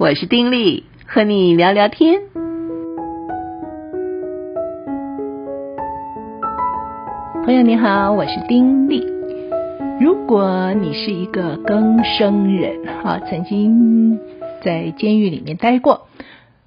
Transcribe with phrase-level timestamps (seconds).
[0.00, 2.22] 我是丁力，和你聊聊天。
[7.44, 9.06] 朋友你好，我是丁力。
[10.00, 14.18] 如果你是一个更生人，哈，曾经
[14.64, 16.08] 在监狱里面待过，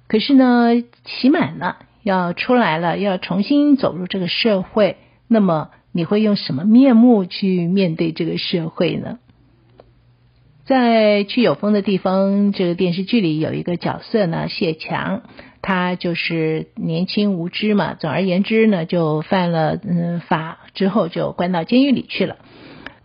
[0.06, 0.68] 可是呢，
[1.04, 4.96] 期满了，要出来了，要重新走入这个社会，
[5.26, 9.18] 那么你会用什么面目去面对这个社会呢？
[10.66, 15.20] 在去有风的地方，这个电视剧里有一个角色呢，谢强，
[15.60, 17.92] 他就是年轻无知嘛。
[17.92, 22.36] 总而言之呢，就犯了嗯法之后就关到监狱里去了。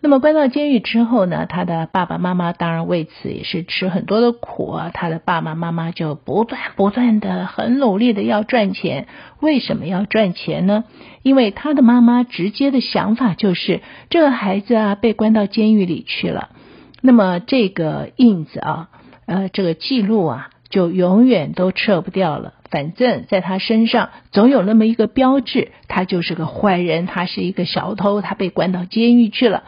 [0.00, 4.90] 那么关到监狱之后呢，他的爸爸妈妈当然为此也是吃很多的苦啊。
[4.94, 9.06] 他的爸爸妈妈就不断不断的很努力的要赚钱。
[9.40, 10.84] 为什么要赚钱呢？
[11.22, 16.48] 因为他的妈妈直接的想法就是，这个孩子啊被关到监狱里去了。
[17.00, 18.88] 那么这个印子啊，
[19.26, 22.54] 呃，这个记录啊，就永远都撤不掉了。
[22.70, 29.64] 反正在他身上总有那么一个标志，他就是个坏人，他是一个小偷，他被关到监狱去了。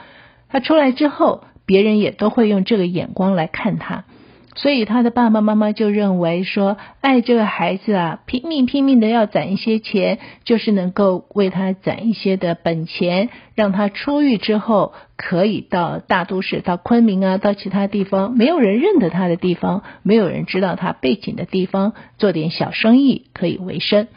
[0.48, 4.04] 他出来之后，别人也都会用这个眼光来看他。
[4.54, 24.08] 所以他的爸爸妈妈就认为说，爱这个孩子啊，拼命拼命的要攒一些钱，就是能够为他攒一些的本钱，让他出狱之后可以到大都市，到昆明啊，到其他地方没有人认得他的地方，没有人知道他背景的地方，做点小生意可以为生。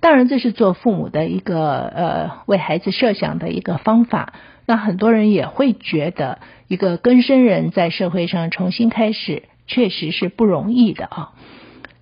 [0.00, 4.32] 当然，这是做父母的一个呃为孩子设想的一个方法。
[4.64, 9.42] 那很多人也会觉得，一个更生人在社会上重新开始。
[9.66, 11.32] 确实是不容易的啊，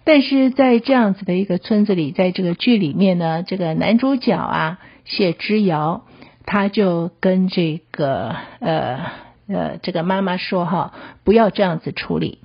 [0.04, 6.02] 但是在这样子的一个村子里，在这个剧里面呢，这个男主角啊谢之遥，
[6.46, 8.98] 他就跟这个呃
[9.46, 12.38] 呃这个妈妈说哈，不要这样子处理，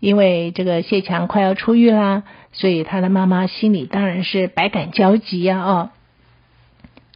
[0.00, 5.92] 因为这个谢强快要出狱啦，所以他的妈妈心里当然是百感交集呀啊。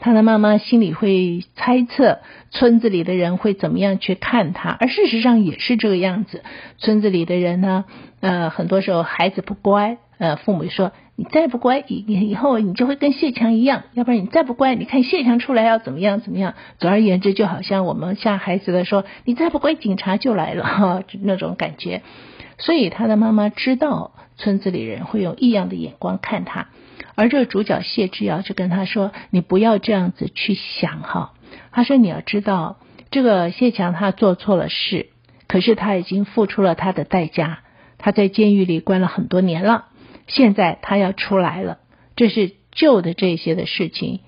[0.02, 2.18] 他的妈妈心里会猜测
[2.50, 6.42] 村子里的人会怎么样去看他，而事实上也是这个样子。
[6.78, 7.84] 村子里的人呢，
[8.20, 16.54] 呃，很多时候孩子不乖，呃，父母说你再不乖，以以后你就会跟谢强一样，要不然你再不乖，你看谢强出来要怎么样怎么样。
[16.80, 22.02] 总而言之，就好像我们吓孩子的说，你再不乖，警察就来了哈， 那种感觉。
[22.58, 26.66] 所以他的妈妈知道村子里人会用异样的眼光看他。
[27.14, 31.34] 而这个主角谢之遥就跟他说：“你不要这样子去想哈。”
[31.72, 32.78] 他说：“你要知道，
[33.10, 35.10] 这个谢强他做错了事，
[35.46, 37.60] 可是他已经付出了他的代价。
[37.98, 39.86] 他在监狱里关了很多年了，
[40.26, 41.78] 现在他要出来了。
[42.16, 44.20] 这是旧的这些的事情，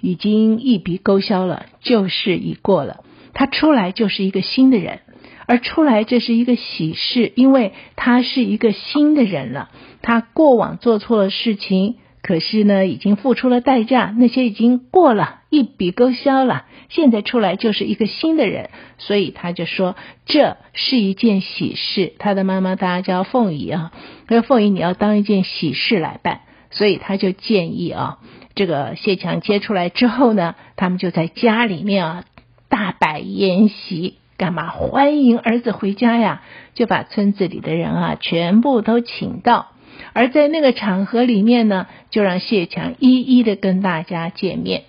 [0.00, 3.04] 已经一笔勾销了，旧事已过了。
[3.32, 5.00] 他出来就是一个新的人。”
[5.46, 9.70] 而出来，这是一个喜事，因为他是一个新的人了。
[10.02, 16.64] 他过往做错了事情，可是呢，已经付出了代价，那些已经过了，一笔勾销了。
[16.88, 22.12] 现在出来就是一个新的人，所以他就说这是一件喜事。
[22.18, 23.92] 他的妈妈大家叫凤仪啊，
[24.26, 28.18] 他说凤仪你要当一件喜事来办，所以他就建议啊，
[28.54, 32.24] 这个谢强接出来之后呢，他们就在家里面啊
[32.68, 34.18] 大摆筵席。
[34.36, 36.42] 干嘛欢迎儿子回家呀？
[36.74, 39.68] 就把村子里的人啊全部都请到，
[40.12, 44.82] 而在那个场合里面呢，就让谢强一一的跟大家见面。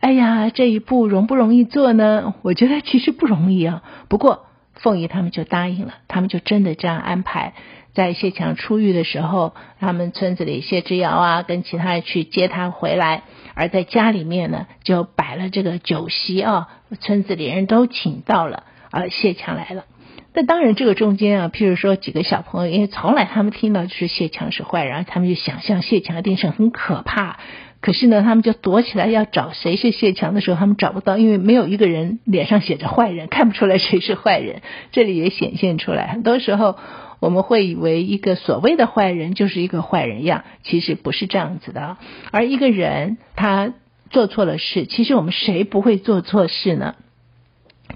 [0.00, 2.34] 哎呀，这一步容不容易做呢？
[2.42, 3.82] 我觉得其实不容易啊。
[4.08, 7.54] 不过凤仪他们就答应了，他们就真的这样安排。
[7.94, 13.22] 在谢强出狱的时候，他们村子里谢之遥啊，跟其他人去接他回来，
[13.54, 16.68] 而在家里面呢，就摆了这个酒席啊，
[17.00, 19.84] 村子里人都请到了，而谢强来了。
[20.36, 27.38] 那当然，这个中间啊，譬如说几个小朋友，因为从来他们听到就是谢强是坏人，他们就想象谢强一定是很可怕。
[27.84, 34.62] 可是呢，他们就躲起来要找谁是谢强的时候，他们找不到，因为没有一个人脸上写着坏人，看不出来谁是坏人。
[34.90, 36.76] 这里也显现出来，很多时候。
[37.20, 41.96] 我们会以为一个所谓的坏人就是一个坏人样，其实不是这样子的。
[42.32, 43.72] 而一个人他
[44.10, 46.96] 做错了事，其实我们谁不会做错事呢？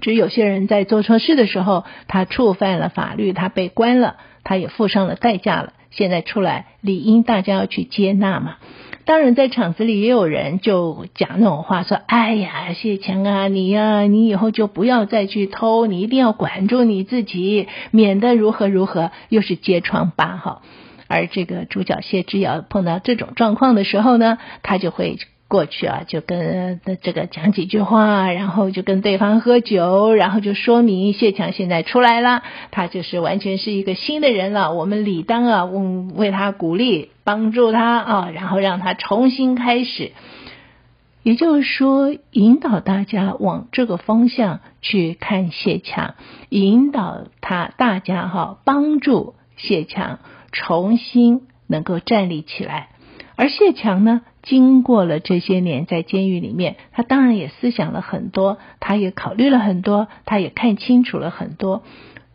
[0.01, 5.73] 只有些人在做错事的时候，他触犯了法律，他被关了，他也付上了代价了。
[5.91, 8.55] 现在出来，理应大家要去接纳嘛。
[9.09, 20.61] 当然，在场子里也有人就讲那种话，说：“哎呀，谢强啊，你呀，你以后就不要再去偷，你一定要管住你自己，免得如何如何，又是揭疮疤哈。”
[21.09, 25.17] 而这个主角谢之遥碰到这种状况的时候呢，他就会
[25.49, 34.73] 过去啊，就跟这个讲几句话，然后就跟对方喝酒，然后就说明谢强现在出来了，他就是完全是一个新的人了。
[34.73, 40.11] 我们理当啊，嗯为他鼓励，帮助他啊，然后让他重新开始。
[41.23, 46.13] 也就是说，引导大家往这个方向去看谢强，
[46.47, 50.19] 引导他大家哈，帮助谢强
[50.51, 52.89] 重新能够站立起来。
[53.35, 61.83] 而谢强呢，经过了这些年在监狱里面，他当然也思想了很多，他也考虑了很多，他也看清楚了很多。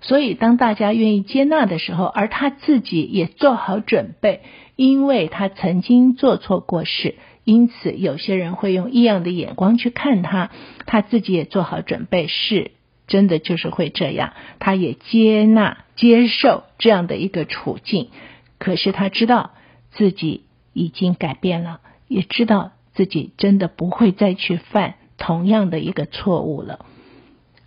[0.01, 4.43] 所以，当大家愿意接纳的时候，而他自己也做好准备，
[4.77, 7.15] 因为他曾经做错过事，
[7.45, 10.50] 因此有些人会用异样的眼光去看他。
[10.87, 12.73] 他自己也做好准备，是
[13.07, 18.11] 真的就是会这样，他也接纳、接受这样的一个处境。
[18.59, 19.53] 可是他知道
[19.91, 20.43] 自己。
[20.77, 21.79] 已经改变了，
[22.14, 26.87] 也知道自己真的不会再去犯同样的一个错误了。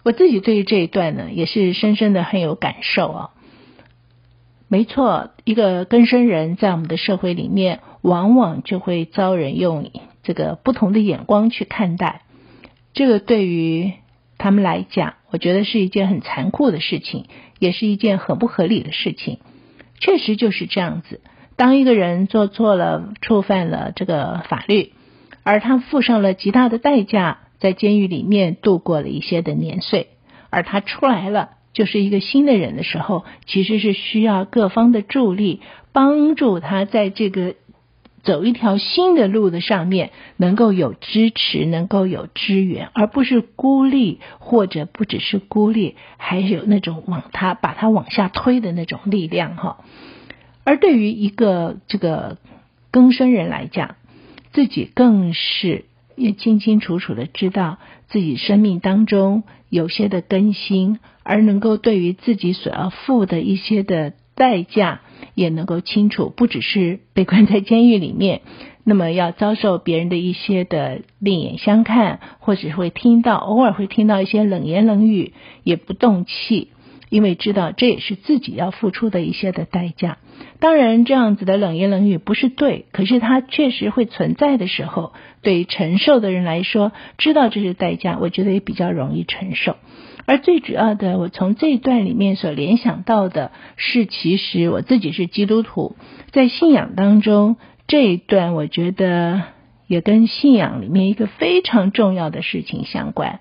[0.04, 3.30] 我自己对于这一段呢，也是深深的很有感受啊。
[4.70, 9.92] 没错，一个根生人在我们的社会里面，往往就会遭人用
[10.24, 12.22] 这个不同的眼光去看待。
[12.94, 13.94] 这个对于
[14.38, 17.26] 他们来讲，我觉得是一件很残酷的事情，
[17.60, 19.40] 也是一件很不合理的事情。
[20.00, 21.20] 确实就是这样子。
[21.58, 24.94] 当一个人做错了，触犯了这个法律，
[25.42, 30.10] 而他付上了极大的代价，在监狱里面度过了一些的年岁，
[30.52, 35.62] 而他出来了，就是一个新的人的时候，其实是需要各方的助力，
[35.92, 37.56] 帮助他在这个
[38.22, 49.78] 走一条新的路的上面，能够有支持，能够有支援，而不是孤立，或者不只是孤立，还有那种往他把他往下推的那种力量，哈。
[50.68, 52.40] 而对于一个这个
[52.92, 53.96] 更生人来讲，
[54.52, 55.86] 自己更是
[56.18, 57.78] 也清清楚楚的知道
[58.10, 65.00] 自己生命当中有些的更新，而能够对于自己所要付的一些的代价，
[65.36, 68.42] 也能够清楚，不只是被关在监狱里面，
[68.84, 75.32] 那么要遭受别人的一些的另眼相看，或者会听到偶尔会听到一些冷言冷语，
[75.64, 76.72] 也不动气。
[77.10, 80.18] 因为知道这也是自己要付出的一些的代价，
[80.60, 89.78] 当然这样子的冷言冷语不是对，可是它确实会存在的时候，对承受的人来说，知道这是代价，我觉得也比较容易承受。
[90.26, 95.96] 而最主要的，我从这一段里面所联想到的是，其实我自己是基督徒，
[96.32, 97.56] 在信仰当中
[97.88, 99.44] 这一段，我觉得
[99.88, 103.40] 也跟信仰里面一个非常重要的事情相关。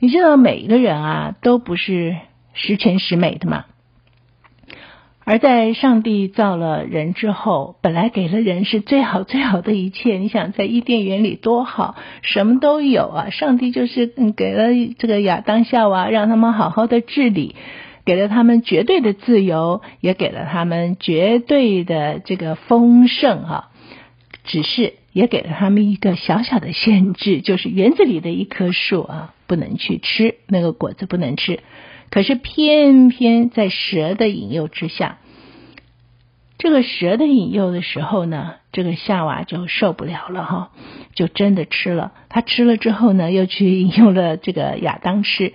[0.00, 2.16] 你知道，每一个人啊，都不是。
[2.56, 3.66] 十全十美的嘛，
[5.24, 10.16] 而在上帝造了人之后，本来给了人是最好最好的一切。
[10.16, 13.30] 你想在伊甸园里多好，什么都有啊！
[13.30, 14.06] 上帝就是
[14.36, 14.68] 给了
[14.98, 17.56] 这个亚当夏娃，让他们好好的治理，
[18.04, 23.70] 给了他们绝对的自由，也给了他们绝对的这个丰盛哈。
[24.44, 31.58] 只是也给了他们一个小小的限制，就是园子里的一棵树啊，不能去吃那个果子，不能吃。
[32.10, 35.18] 可是偏偏在蛇的引诱之下，
[36.58, 40.70] 这个蛇的引诱的时候呢，这个夏娃就受不了了哈，
[41.14, 42.12] 就真的吃了。
[42.28, 45.52] 他吃了之后呢，又去引诱了这个亚当吃，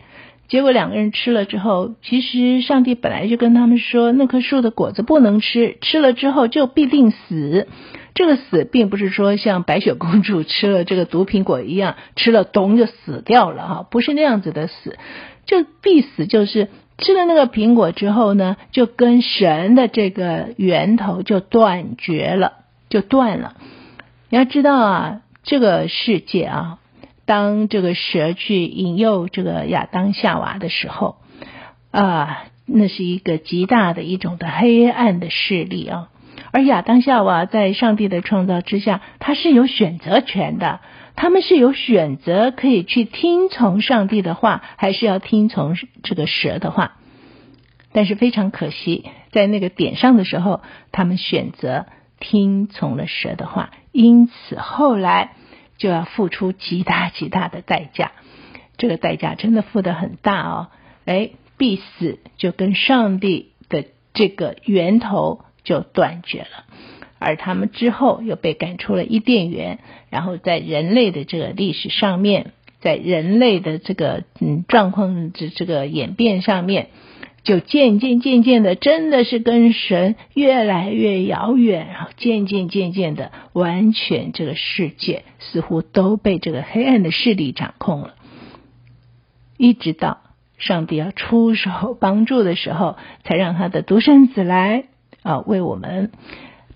[0.47, 7.67] 结果两个人吃了之后，其实上帝本来就跟他们说，那棵树的果子不能吃，吃了之后就必定死。
[8.13, 14.99] 这个死并不是说像白雪公主吃了这个毒苹果一样，吃了咚就死掉了哈，不是那样子的死。
[15.45, 22.53] 就必死，就是吃了那个苹果之后呢，就跟神的这个源头就断绝了，
[22.89, 23.55] 就断了。
[24.29, 26.77] 你要知道啊，这个世界啊，
[27.25, 31.17] 当这个蛇去引诱这个亚当夏娃的时候
[31.91, 36.09] 啊，那是一个极大的一种的黑暗的势力啊。
[36.51, 40.79] 而亚当夏娃在上帝的创造之下，他是有选择权的。
[41.15, 46.93] 他们是有选择，可以去听从上帝的话，还是要听从这个蛇的话？
[47.93, 51.85] 但是非常可惜，在那个点上的时候，他们选择
[52.19, 55.33] 听从了蛇的话，因此后来
[55.77, 58.13] 就要付出极大极大的代价。
[58.77, 60.67] 这个代价真的付得很大哦！
[61.05, 66.65] 哎，必死就跟上帝的这个源头就断绝了。
[67.21, 69.77] 而他们之后又被赶出了伊甸园，
[70.09, 76.87] 然后在人类的这个历史上面，在人类的这个嗯状况这这个演变上面，
[77.43, 88.15] 就渐渐渐渐的，真的是跟神越来越遥远，然后渐渐渐渐的，完全这个世界似乎都被这个黑暗的势力掌控了。
[89.57, 90.21] 一直到
[90.57, 94.85] 上帝要出手帮助的时候，才让他的独生子来
[95.21, 96.11] 啊，为我们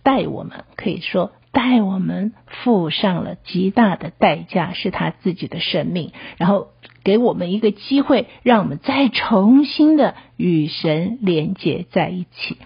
[0.05, 6.69] 带我们，可以说带我们付上了极大的代价，是他自己的生命，然后。
[7.03, 12.57] 给我们一个机会，让我们再重新的与神连接在一起。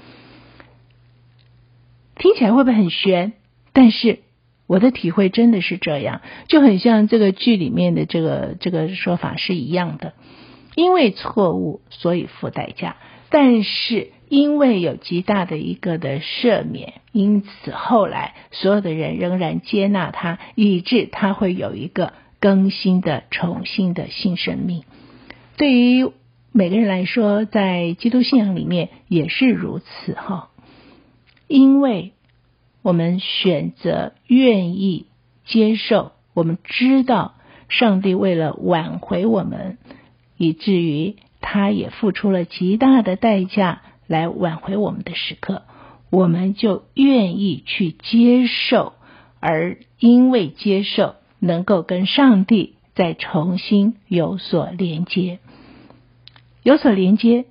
[2.16, 3.34] 听起来会不会很玄？
[3.74, 4.20] 但是
[4.66, 10.14] 我的体会真的是这样，就很像这个剧里面的这个这个说法是一样的。
[10.76, 12.96] 因为错误，所以付代价；
[13.30, 22.14] 但是因为有极大的一个的赦免，因此后来所有的人仍然接纳他，以致他会有一个。
[22.42, 24.84] 更新的、重新的新生命，
[25.58, 26.10] 对于
[26.54, 30.50] 每个人来说，在基督信仰里面也是如此哈。
[31.50, 32.14] 因为
[32.82, 35.08] 我们选择愿意
[35.46, 37.34] 接受，我们知道
[37.68, 39.78] 上帝为了挽回我们，
[40.38, 45.62] 以至于他也付出了极大的代价来挽回我们的时刻，
[46.10, 48.92] 我们就愿意去接受，
[49.40, 51.16] 而因为接受。
[51.42, 55.40] 能够跟上帝再重新有所连接，
[56.64, 57.46] 有所连接，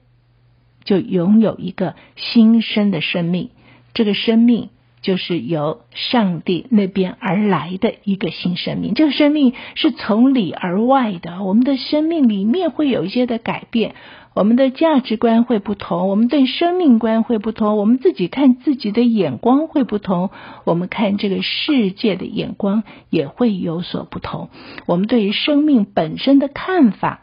[0.85, 3.49] 就拥有一个新生的生命。
[3.95, 4.69] 这个生命
[5.01, 8.93] 就是由上帝那边而来的一个新生命。
[8.93, 13.95] 这个生命是从里而外的，我们的生命里面会有一些的改变。
[14.39, 20.31] 我们的价值观会不同，我们对生命观会不同，我们自己看自己的眼光会不同，
[20.63, 24.51] 我们看这个世界的眼光也会有所不同，
[24.87, 27.23] 我们对于生命本身的看法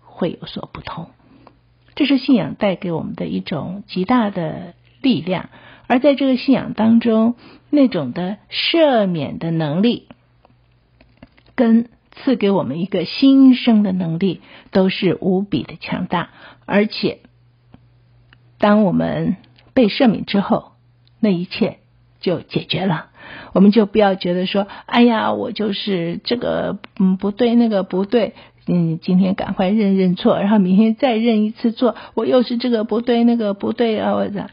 [0.00, 1.10] 会有所不同。
[1.94, 5.50] 这是信仰带给我们的一种极大的力量，
[5.86, 7.36] 而在这个信仰当中，
[7.70, 10.08] 那种的赦免的能力
[11.54, 11.90] 跟。
[12.24, 16.30] 赐给我们一个新生的能力，都是无比的强大。
[16.66, 17.20] 而且，
[18.58, 19.36] 当我们
[19.72, 20.72] 被赦免之后，
[21.20, 21.78] 那一切
[22.20, 23.06] 就解决了。
[23.52, 28.34] 我们就不要觉得说：“哎呀，我就是这个嗯不对，那个不对。”
[28.68, 31.94] 嗯，今天赶快认认错，然后明天再认一次错。
[32.14, 34.14] 我又是这个不对，那个不对啊！
[34.14, 34.50] 我的。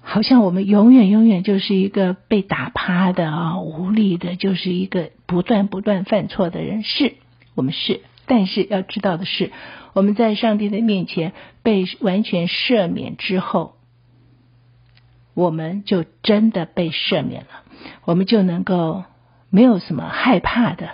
[0.00, 6.82] 好像我们永远永远就是一个被打趴的啊，无力的，就是一个不断不断犯错的人。
[6.82, 7.16] 是，
[7.54, 9.52] 我们是，但是要知道的是，
[9.92, 13.74] 我们在上帝的面前被完全赦免之后，
[15.34, 17.48] 我们就真的被赦免了，
[18.04, 19.04] 我们就能够
[19.50, 20.90] 没有什么害怕的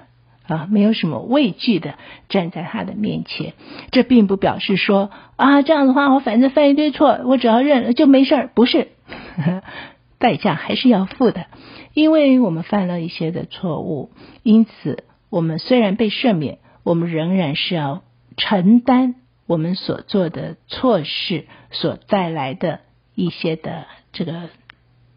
[0.46, 1.94] 啊，没有什么畏惧的
[2.28, 3.54] 站在他的面前。
[3.90, 8.88] 这并不表示说啊，这样的话我反正犯一堆错，我只要认了就没事儿，不是。
[10.18, 11.46] 代价还是要付的，
[11.94, 14.10] 因为我们犯了一些的错误，
[14.42, 18.02] 因此我们虽然被赦免，我们仍然是要
[18.36, 19.14] 承担
[19.46, 22.80] 我们所做的错事所带来的
[23.14, 24.48] 一些的这个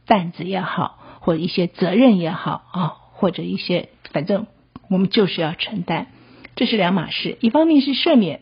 [0.06, 4.48] 担子也好，或一些责任也好啊，或者一些反正
[4.90, 6.08] 我们就是要承担，
[6.56, 7.38] 这是两码事。
[7.40, 8.42] 一方面是赦免，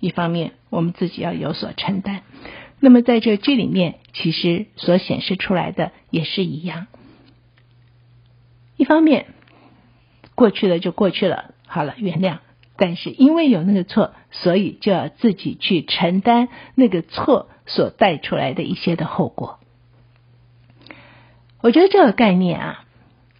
[0.00, 2.22] 一方面我们自己要有所承担。
[2.80, 6.88] 那么在这这里面，其实所显示出来的也是一样。
[8.76, 9.26] 一方面，
[10.34, 12.38] 过去了就过去了，好了，原谅。
[12.76, 19.58] 但是因为有那个错，所以就要自己去承担那个错所带出来的一些的后果。
[21.60, 22.84] 我觉得这个概念啊，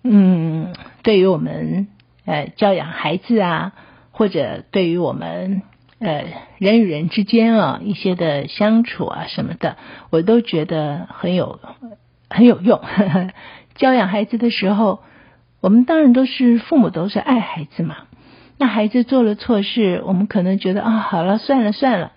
[0.03, 1.89] 嗯，对于我们
[2.25, 3.73] 呃教养孩子啊，
[4.13, 5.63] 或者对于我们。
[6.05, 6.25] 呃，
[6.59, 9.77] 人与人之间啊，一些的相处啊什么的，
[10.11, 11.61] 我都觉得很有
[12.29, 13.31] 很有用呵呵。
[13.79, 14.99] 教养孩子的时候，
[15.61, 17.99] 我们当然都是父母，都是爱孩子嘛。
[18.63, 22.13] 那孩子做了错事，我们可能觉得啊，好了，算了算了，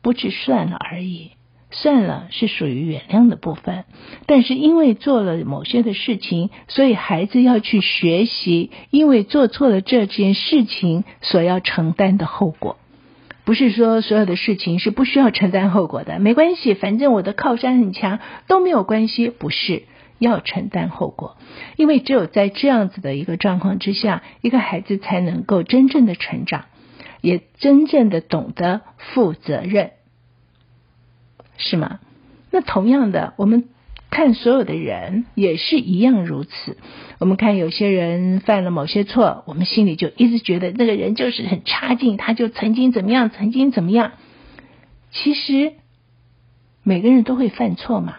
[0.00, 1.32] 不止算了而已。
[1.70, 3.84] 算了是属于原谅的部分，
[4.24, 12.78] 但是因为做了某些的事情，所以孩子要去学习，因为做错了这件事情所要承担的后果，
[13.44, 19.82] 不是说所有的事情是不需要承担后果的，没关系，反正我的靠山很强，都没有关系，不是。
[20.24, 21.36] 要承担后果，
[21.76, 26.64] 因为只有在这样子的一个状况之下，一个孩子才能够真正的成长，
[27.20, 29.92] 也真正的懂得负责任。
[31.56, 32.00] 是吗？
[32.50, 33.68] 那同样的，我们
[34.10, 36.76] 看所有的人也是一样如此。
[37.20, 44.12] 我们看有些人犯了某些错，我们心里就一直觉得那个人就是很差劲，他就曾经怎么样，曾经怎么样。
[45.10, 45.74] 其实
[46.82, 48.16] 每个人都会犯错嘛，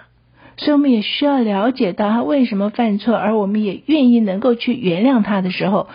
[0.58, 5.88] 所以我们也需要了解到他为什么犯错，而我们也愿意能够去原谅他的时候，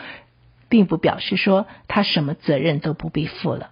[0.69, 3.71] 并不表示说他什么责任都不必负了。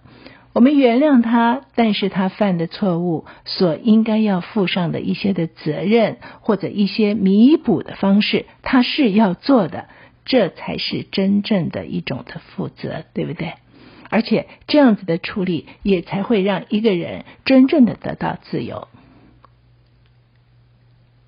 [0.51, 9.85] 我们原谅他，但是他犯的错误所应该要负上的一些的责任，或者一些弥补的方式，他是要做的，
[10.25, 13.53] 这才是真正的一种的负责，对不对？
[14.09, 18.87] 而且这样子的处理，也才会让一个人真正的得到自由，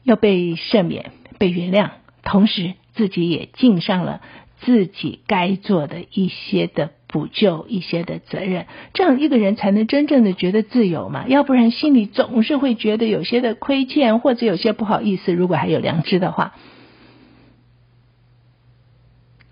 [0.04, 1.92] 要被赦免、被原谅，
[2.24, 4.22] 同时自己也尽上了
[4.62, 6.92] 自己该做的一些的。
[7.12, 11.28] 补救一些的责任，这样一个人才能真正的觉得自由嘛。
[11.28, 15.34] 要不然心里总是会觉得有些的亏欠，或者有些不好意思。
[15.34, 16.56] 如果还有良知的话，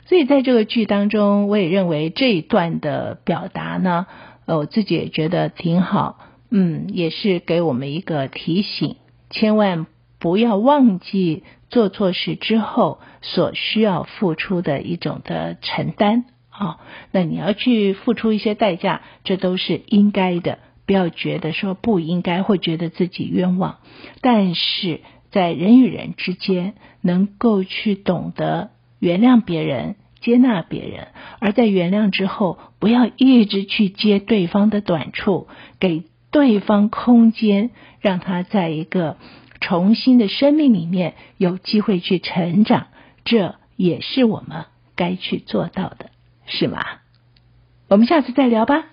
[0.06, 4.08] 所以在这个剧当中，我也认为这一段的表达呢，
[4.46, 6.18] 呃，我自己也觉得挺好。
[6.50, 8.96] 嗯，也是给我们一个提醒，
[9.29, 9.86] 千万
[10.20, 16.26] 不要忘记做错事之后所需要付出的一种的承担。
[16.52, 16.78] 哦，
[17.12, 20.60] 那你要去付出一些代价，这都是应该的。
[20.86, 23.78] 不要觉得说不应该，会觉得自己冤枉。
[24.22, 31.10] 但是在人与人之间，能够去懂得原谅别人、接纳别人，
[31.40, 35.48] 而在原谅之后，不要一直去接对方的短处，
[35.80, 37.70] 给对方空间，
[38.02, 39.18] 让他在一个
[39.60, 42.88] 重新的生命里面有机会去成长。
[43.25, 46.10] 这也是我们该去做到的。
[46.46, 46.84] 是吗？
[47.88, 48.86] 我们下次再聊吧。